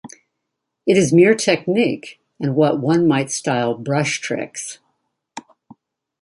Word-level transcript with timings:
It 0.87 0.97
is 0.97 1.13
mere 1.13 1.35
technique, 1.35 2.19
and 2.39 2.55
what 2.55 2.79
one 2.79 3.07
might 3.07 3.29
style 3.29 3.75
brush-tricks. 3.77 4.79